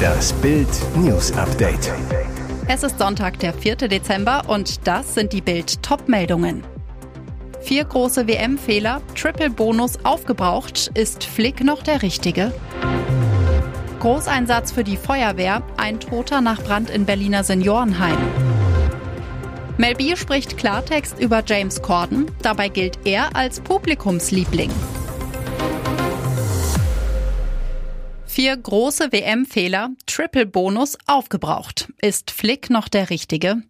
[0.00, 1.92] Das Bild News Update.
[2.68, 3.76] Es ist Sonntag, der 4.
[3.76, 6.62] Dezember und das sind die Bild Top-Meldungen.
[7.60, 10.90] Vier große WM-Fehler, Triple-Bonus aufgebraucht.
[10.94, 12.52] Ist Flick noch der Richtige?
[14.00, 18.18] Großeinsatz für die Feuerwehr, ein Toter nach Brand in Berliner Seniorenheim.
[19.76, 24.70] Mel B spricht Klartext über James Corden, dabei gilt er als Publikumsliebling.
[28.40, 31.92] Vier große WM-Fehler, Triple-Bonus aufgebraucht.
[32.00, 33.62] Ist Flick noch der Richtige?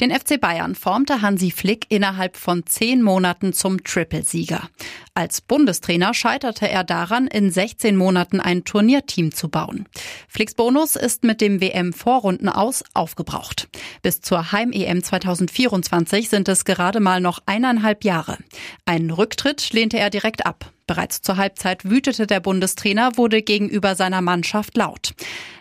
[0.00, 4.68] Den FC Bayern formte Hansi Flick innerhalb von zehn Monaten zum Triple-Sieger.
[5.14, 9.88] Als Bundestrainer scheiterte er daran, in 16 Monaten ein Turnierteam zu bauen.
[10.28, 13.66] Flicks Bonus ist mit dem WM-Vorrunden aus aufgebraucht.
[14.02, 18.38] Bis zur Heim-EM 2024 sind es gerade mal noch eineinhalb Jahre.
[18.84, 20.70] Einen Rücktritt lehnte er direkt ab.
[20.86, 25.14] Bereits zur Halbzeit wütete der Bundestrainer, wurde gegenüber seiner Mannschaft laut.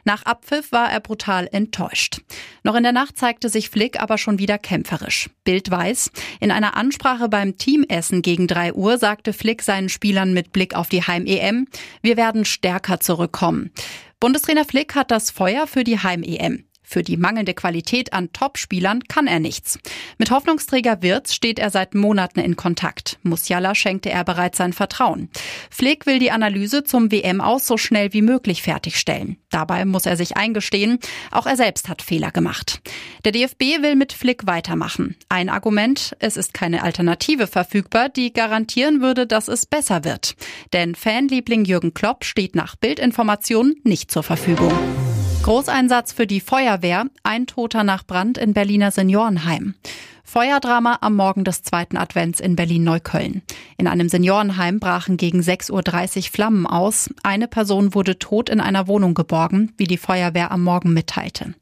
[0.03, 2.21] Nach Abpfiff war er brutal enttäuscht.
[2.63, 5.29] Noch in der Nacht zeigte sich Flick aber schon wieder kämpferisch.
[5.43, 10.51] Bild weiß, in einer Ansprache beim Teamessen gegen drei Uhr sagte Flick seinen Spielern mit
[10.53, 11.67] Blick auf die Heim-EM,
[12.01, 13.71] wir werden stärker zurückkommen.
[14.19, 16.65] Bundestrainer Flick hat das Feuer für die Heim-EM.
[16.91, 19.79] Für die mangelnde Qualität an Topspielern kann er nichts.
[20.17, 23.17] Mit Hoffnungsträger Wirtz steht er seit Monaten in Kontakt.
[23.23, 25.29] Musiala schenkte er bereits sein Vertrauen.
[25.69, 29.37] Flick will die Analyse zum WM aus so schnell wie möglich fertigstellen.
[29.51, 30.99] Dabei muss er sich eingestehen,
[31.31, 32.81] auch er selbst hat Fehler gemacht.
[33.23, 35.15] Der DFB will mit Flick weitermachen.
[35.29, 40.35] Ein Argument, es ist keine Alternative verfügbar, die garantieren würde, dass es besser wird.
[40.73, 44.73] Denn Fanliebling Jürgen Klopp steht nach Bildinformationen nicht zur Verfügung.
[45.43, 49.73] Großeinsatz für die Feuerwehr, ein Toter nach Brand in Berliner Seniorenheim.
[50.23, 53.41] Feuerdrama am Morgen des zweiten Advents in Berlin-Neukölln.
[53.77, 57.09] In einem Seniorenheim brachen gegen 6.30 Uhr Flammen aus.
[57.23, 61.55] Eine Person wurde tot in einer Wohnung geborgen, wie die Feuerwehr am Morgen mitteilte.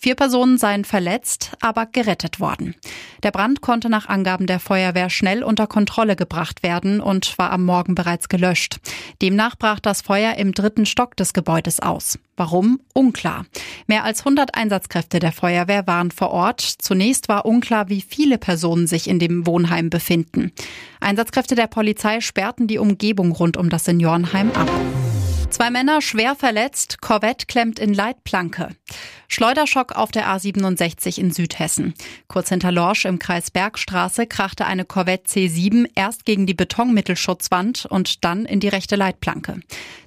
[0.00, 2.74] Vier Personen seien verletzt, aber gerettet worden.
[3.22, 7.64] Der Brand konnte nach Angaben der Feuerwehr schnell unter Kontrolle gebracht werden und war am
[7.64, 8.78] Morgen bereits gelöscht.
[9.20, 12.18] Demnach brach das Feuer im dritten Stock des Gebäudes aus.
[12.36, 12.80] Warum?
[12.92, 13.46] Unklar.
[13.86, 16.60] Mehr als 100 Einsatzkräfte der Feuerwehr waren vor Ort.
[16.60, 20.52] Zunächst war unklar, wie viele Personen sich in dem Wohnheim befinden.
[21.00, 24.70] Einsatzkräfte der Polizei sperrten die Umgebung rund um das Seniorenheim ab.
[25.48, 28.70] Zwei Männer schwer verletzt, Corvette klemmt in Leitplanke.
[29.28, 31.94] Schleuderschock auf der A67 in Südhessen.
[32.28, 38.24] Kurz hinter Lorsch im Kreis Bergstraße krachte eine Corvette C7 erst gegen die Betonmittelschutzwand und
[38.24, 39.60] dann in die rechte Leitplanke.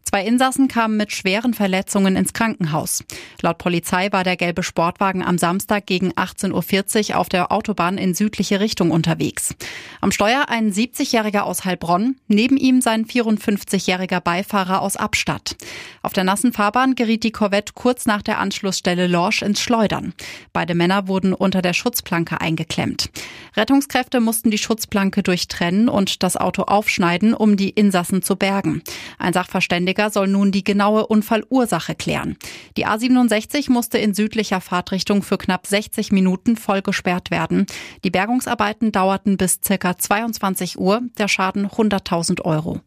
[0.10, 3.04] Zwei Insassen kamen mit schweren Verletzungen ins Krankenhaus.
[3.42, 8.16] Laut Polizei war der gelbe Sportwagen am Samstag gegen 18.40 Uhr auf der Autobahn in
[8.16, 9.54] südliche Richtung unterwegs.
[10.02, 15.56] Am Steuer ein 70-Jähriger aus Heilbronn, neben ihm sein 54-jähriger Beifahrer aus Abstadt.
[16.02, 20.14] Auf der nassen Fahrbahn geriet die Corvette kurz nach der Anschlussstelle Lorsch ins Schleudern.
[20.54, 23.10] Beide Männer wurden unter der Schutzplanke eingeklemmt.
[23.58, 28.82] Rettungskräfte mussten die Schutzplanke durchtrennen und das Auto aufschneiden, um die Insassen zu bergen.
[29.18, 32.38] Ein Sachverständiger soll nun die genaue Unfallursache klären.
[32.78, 37.66] Die A67 musste in südlicher Fahrtrichtung für knapp 60 Minuten voll gesperrt werden.
[38.04, 42.82] Die Bergungsarbeiten dauerten bis circa 22 Uhr, der Schaden 100.000 Euro.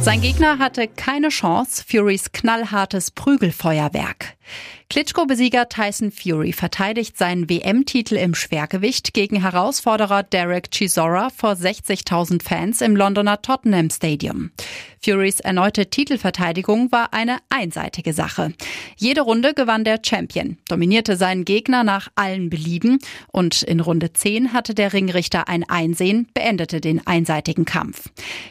[0.00, 4.35] Sein Gegner hatte keine Chance, Furys knallhartes Prügelfeuerwerk.
[4.88, 12.80] Klitschko-Besieger Tyson Fury verteidigt seinen WM-Titel im Schwergewicht gegen Herausforderer Derek Chisora vor 60.000 Fans
[12.80, 14.52] im Londoner Tottenham Stadium.
[15.02, 18.54] Furys erneute Titelverteidigung war eine einseitige Sache.
[18.96, 24.52] Jede Runde gewann der Champion, dominierte seinen Gegner nach allen Belieben und in Runde 10
[24.52, 28.08] hatte der Ringrichter ein Einsehen, beendete den einseitigen Kampf.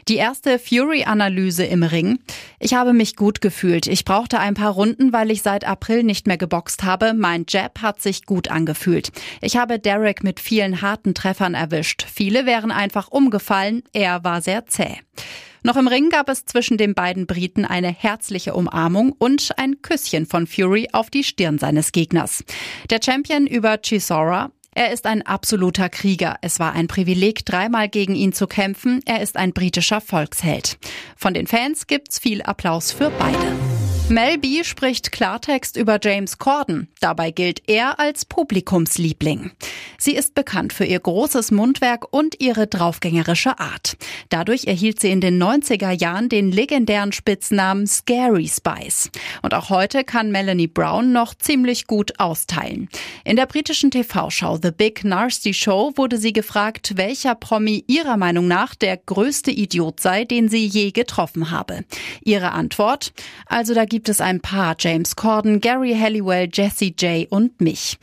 [0.07, 2.19] Die erste Fury-Analyse im Ring.
[2.59, 3.87] Ich habe mich gut gefühlt.
[3.87, 7.13] Ich brauchte ein paar Runden, weil ich seit April nicht mehr geboxt habe.
[7.13, 9.11] Mein Jab hat sich gut angefühlt.
[9.41, 12.05] Ich habe Derek mit vielen harten Treffern erwischt.
[12.13, 13.83] Viele wären einfach umgefallen.
[13.93, 14.97] Er war sehr zäh.
[15.63, 20.27] Noch im Ring gab es zwischen den beiden Briten eine herzliche Umarmung und ein Küsschen
[20.27, 22.43] von Fury auf die Stirn seines Gegners.
[22.91, 26.35] Der Champion über Chisora er ist ein absoluter Krieger.
[26.41, 28.99] Es war ein Privileg, dreimal gegen ihn zu kämpfen.
[29.05, 30.77] Er ist ein britischer Volksheld.
[31.15, 33.74] Von den Fans gibt's viel Applaus für beide.
[34.07, 36.89] Mel B spricht Klartext über James Corden.
[36.99, 39.49] Dabei gilt er als Publikumsliebling.
[39.97, 43.97] Sie ist bekannt für ihr großes Mundwerk und ihre draufgängerische Art.
[44.29, 49.09] Dadurch erhielt sie in den 90er Jahren den legendären Spitznamen Scary Spice.
[49.41, 52.89] Und auch heute kann Melanie Brown noch ziemlich gut austeilen.
[53.23, 58.47] In der britischen TV-Show The Big Nasty Show wurde sie gefragt, welcher Promi ihrer Meinung
[58.47, 61.85] nach der größte Idiot sei, den sie je getroffen habe.
[62.23, 63.11] Ihre Antwort?
[63.47, 67.97] Also da gibt es ein paar, James Corden, Gary Halliwell, Jesse J und mich.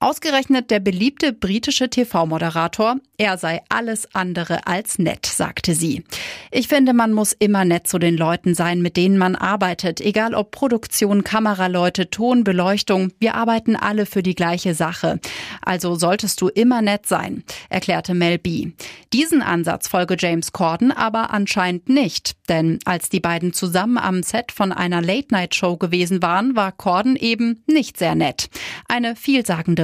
[0.00, 6.04] Ausgerechnet der beliebte britische TV-Moderator, er sei alles andere als nett, sagte sie.
[6.50, 10.34] Ich finde, man muss immer nett zu den Leuten sein, mit denen man arbeitet, egal
[10.34, 15.20] ob Produktion, Kameraleute, Ton, Beleuchtung, wir arbeiten alle für die gleiche Sache.
[15.62, 18.72] Also solltest du immer nett sein, erklärte Mel B.
[19.12, 24.52] Diesen Ansatz folge James Corden aber anscheinend nicht, denn als die beiden zusammen am Set
[24.52, 28.50] von einer Late-Night-Show gewesen waren, war Corden eben nicht sehr nett.
[28.88, 29.83] Eine vielsagende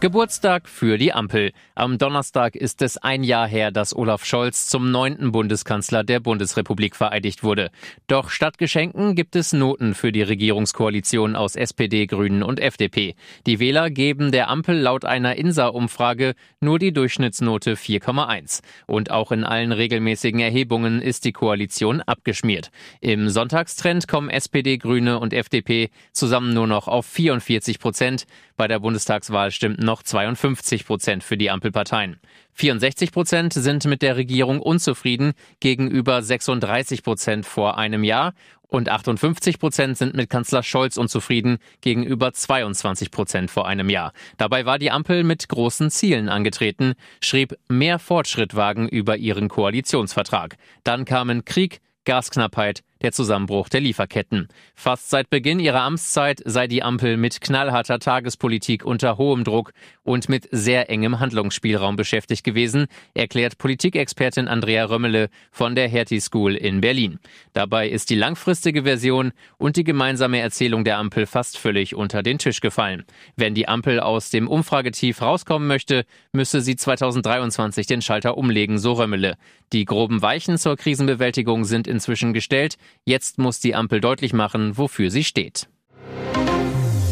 [0.00, 1.52] Geburtstag für die Ampel.
[1.74, 6.94] Am Donnerstag ist es ein Jahr her, dass Olaf Scholz zum neunten Bundeskanzler der Bundesrepublik
[6.94, 7.70] vereidigt wurde.
[8.06, 13.14] Doch statt Geschenken gibt es Noten für die Regierungskoalition aus SPD, Grünen und FDP.
[13.46, 18.60] Die Wähler geben der Ampel laut einer INSA-Umfrage nur die Durchschnittsnote 4,1.
[18.86, 22.70] Und auch in allen regelmäßigen Erhebungen ist die Koalition abgeschmiert.
[23.00, 28.26] Im Sonntagstrend kommen SPD, Grüne und FDP zusammen nur noch auf 44 Prozent.
[28.56, 32.16] Bei der Bundestagswahl stimmt noch 52 Prozent für die Ampelparteien.
[32.54, 38.32] 64 Prozent sind mit der Regierung unzufrieden gegenüber 36 Prozent vor einem Jahr
[38.74, 44.12] und 58 Prozent sind mit Kanzler Scholz unzufrieden gegenüber 22 Prozent vor einem Jahr.
[44.36, 50.56] Dabei war die Ampel mit großen Zielen angetreten, schrieb mehr Fortschritt wagen über ihren Koalitionsvertrag.
[50.82, 54.48] Dann kamen Krieg, Gasknappheit, der Zusammenbruch der Lieferketten.
[54.74, 59.72] Fast seit Beginn ihrer Amtszeit sei die Ampel mit knallharter Tagespolitik unter hohem Druck
[60.02, 66.56] und mit sehr engem Handlungsspielraum beschäftigt gewesen, erklärt Politikexpertin Andrea Römmele von der Hertie School
[66.56, 67.18] in Berlin.
[67.52, 72.38] Dabei ist die langfristige Version und die gemeinsame Erzählung der Ampel fast völlig unter den
[72.38, 73.04] Tisch gefallen.
[73.36, 78.94] Wenn die Ampel aus dem Umfragetief rauskommen möchte, müsse sie 2023 den Schalter umlegen, so
[78.94, 79.36] Römmele.
[79.74, 82.76] Die groben Weichen zur Krisenbewältigung sind inzwischen gestellt.
[83.04, 85.66] Jetzt muss die Ampel deutlich machen, wofür sie steht.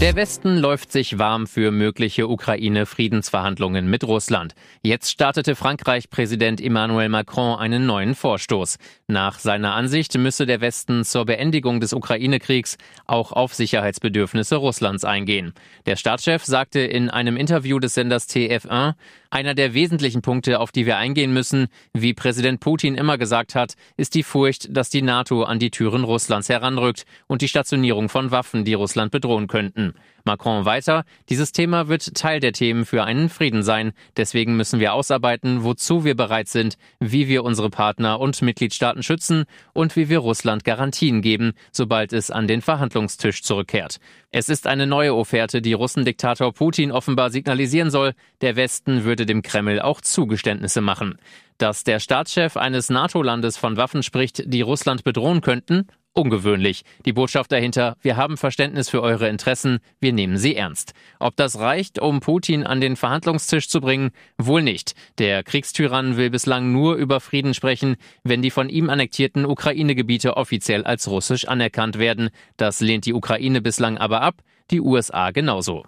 [0.01, 4.55] Der Westen läuft sich warm für mögliche Ukraine-Friedensverhandlungen mit Russland.
[4.83, 8.79] Jetzt startete Frankreich-Präsident Emmanuel Macron einen neuen Vorstoß.
[9.09, 15.53] Nach seiner Ansicht müsse der Westen zur Beendigung des Ukraine-Kriegs auch auf Sicherheitsbedürfnisse Russlands eingehen.
[15.87, 18.95] Der Staatschef sagte in einem Interview des Senders TF1,
[19.33, 23.75] einer der wesentlichen Punkte, auf die wir eingehen müssen, wie Präsident Putin immer gesagt hat,
[23.97, 28.31] ist die Furcht, dass die NATO an die Türen Russlands heranrückt und die Stationierung von
[28.31, 29.95] Waffen, die Russland bedrohen könnten.
[30.25, 33.93] Macron weiter, dieses Thema wird Teil der Themen für einen Frieden sein.
[34.17, 39.45] Deswegen müssen wir ausarbeiten, wozu wir bereit sind, wie wir unsere Partner und Mitgliedstaaten schützen
[39.73, 43.99] und wie wir Russland Garantien geben, sobald es an den Verhandlungstisch zurückkehrt.
[44.31, 49.43] Es ist eine neue Offerte, die Russendiktator Putin offenbar signalisieren soll, der Westen würde dem
[49.43, 51.19] Kreml auch Zugeständnisse machen.
[51.59, 56.83] Dass der Staatschef eines NATO-Landes von Waffen spricht, die Russland bedrohen könnten, ungewöhnlich.
[57.05, 60.93] Die Botschaft dahinter, wir haben Verständnis für eure Interessen, wir nehmen sie ernst.
[61.19, 64.11] Ob das reicht, um Putin an den Verhandlungstisch zu bringen?
[64.39, 64.95] Wohl nicht.
[65.19, 70.85] Der Kriegstyrann will bislang nur über Frieden sprechen, wenn die von ihm annektierten Ukraine-Gebiete offiziell
[70.85, 72.31] als russisch anerkannt werden.
[72.57, 74.37] Das lehnt die Ukraine bislang aber ab,
[74.71, 75.85] die USA genauso.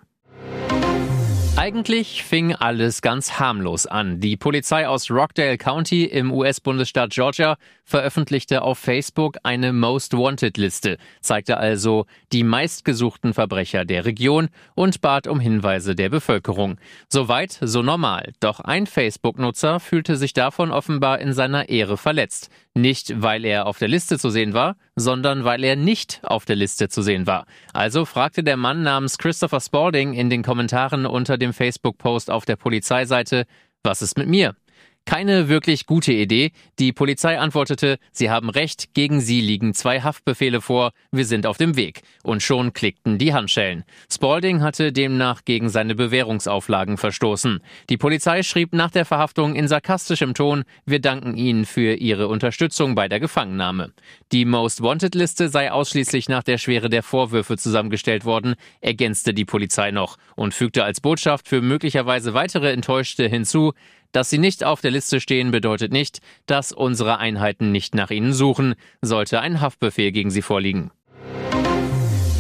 [1.57, 4.19] Eigentlich fing alles ganz harmlos an.
[4.19, 10.97] Die Polizei aus Rockdale County im US-Bundesstaat Georgia veröffentlichte auf Facebook eine Most Wanted Liste,
[11.21, 16.79] zeigte also die meistgesuchten Verbrecher der Region und bat um Hinweise der Bevölkerung.
[17.09, 18.33] Soweit, so normal.
[18.41, 22.51] Doch ein Facebook-Nutzer fühlte sich davon offenbar in seiner Ehre verletzt.
[22.75, 26.57] Nicht, weil er auf der Liste zu sehen war, sondern weil er nicht auf der
[26.57, 27.47] Liste zu sehen war.
[27.73, 32.57] Also fragte der Mann namens Christopher Spalding in den Kommentaren unter dem Facebook-Post auf der
[32.57, 33.47] Polizeiseite,
[33.85, 34.57] was ist mit mir?
[35.07, 36.53] Keine wirklich gute Idee.
[36.79, 41.59] Die Polizei antwortete, sie haben recht, gegen sie liegen zwei Haftbefehle vor, wir sind auf
[41.59, 42.01] dem Weg.
[42.23, 43.85] Und schon klickten die Handschellen.
[44.11, 47.61] Spalding hatte demnach gegen seine Bewährungsauflagen verstoßen.
[47.91, 52.95] Die Polizei schrieb nach der Verhaftung in sarkastischem Ton, wir danken Ihnen für Ihre Unterstützung
[52.95, 53.93] bei der Gefangennahme.
[54.33, 59.45] Die Most Wanted Liste sei ausschließlich nach der Schwere der Vorwürfe zusammengestellt worden, ergänzte die
[59.45, 63.75] Polizei noch und fügte als Botschaft für möglicherweise weitere Enttäuschte hinzu,
[64.15, 68.33] dass sie nicht auf der Liste stehen, bedeutet nicht, dass unsere Einheiten nicht nach ihnen
[68.33, 70.93] suchen, sollte ein Haftbefehl gegen sie vorliegen.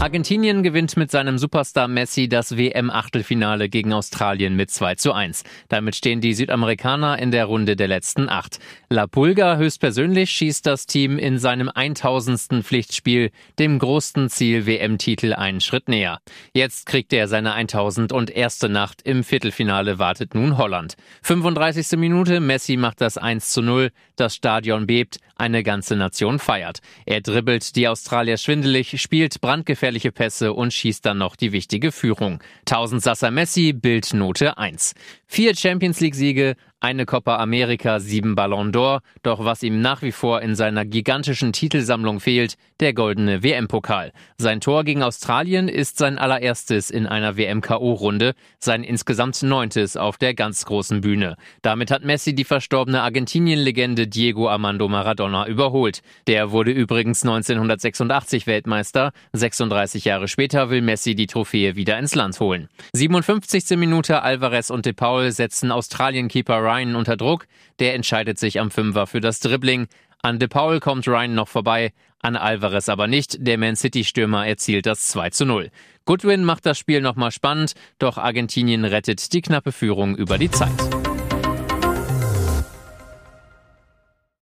[0.00, 5.44] Argentinien gewinnt mit seinem Superstar Messi das WM-Achtelfinale gegen Australien mit 2 zu 1.
[5.68, 8.58] Damit stehen die Südamerikaner in der Runde der letzten acht.
[8.90, 12.64] La Pulga höchstpersönlich schießt das Team in seinem 1000.
[12.64, 16.18] Pflichtspiel, dem größten Ziel WM-Titel, einen Schritt näher.
[16.52, 19.00] Jetzt kriegt er seine 1000 und erste Nacht.
[19.02, 20.96] Im Viertelfinale wartet nun Holland.
[21.22, 21.96] 35.
[21.98, 23.90] Minute, Messi macht das 1 zu 0.
[24.16, 26.80] Das Stadion bebt, eine ganze Nation feiert.
[27.06, 31.92] Er dribbelt die Australier schwindelig, spielt brandgefährlich gefährliche Pässe und schießt dann noch die wichtige
[31.92, 32.42] Führung.
[32.60, 34.94] 1000 Sassa Messi, Bildnote 1.
[35.26, 40.12] Vier Champions League Siege, eine Copa America, sieben Ballon d'Or, doch was ihm nach wie
[40.12, 44.12] vor in seiner gigantischen Titelsammlung fehlt, der goldene WM-Pokal.
[44.36, 50.34] Sein Tor gegen Australien ist sein allererstes in einer WM-KO-Runde, sein insgesamt neuntes auf der
[50.34, 51.36] ganz großen Bühne.
[51.62, 56.02] Damit hat Messi die verstorbene Argentinien-Legende Diego Armando Maradona überholt.
[56.26, 59.12] Der wurde übrigens 1986 Weltmeister.
[59.32, 62.68] 36 Jahre später will Messi die Trophäe wieder ins Land holen.
[62.92, 63.78] 57.
[63.78, 67.46] Minute Alvarez und De Paul setzen Australien-Keeper Ryan unter Druck.
[67.78, 69.86] Der entscheidet sich am Fünfer für das Dribbling.
[70.22, 73.36] An De Paul kommt Ryan noch vorbei, an Alvarez aber nicht.
[73.46, 75.70] Der Man City-Stürmer erzielt das 2 zu 0.
[76.06, 81.03] Goodwin macht das Spiel nochmal spannend, doch Argentinien rettet die knappe Führung über die Zeit.